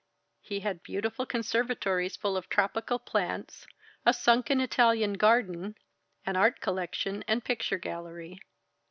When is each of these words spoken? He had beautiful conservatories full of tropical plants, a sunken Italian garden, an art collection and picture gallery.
He 0.41 0.61
had 0.61 0.81
beautiful 0.81 1.27
conservatories 1.27 2.15
full 2.15 2.35
of 2.35 2.49
tropical 2.49 2.97
plants, 2.97 3.67
a 4.03 4.15
sunken 4.15 4.59
Italian 4.59 5.13
garden, 5.13 5.75
an 6.25 6.35
art 6.35 6.59
collection 6.59 7.23
and 7.27 7.45
picture 7.45 7.77
gallery. 7.77 8.39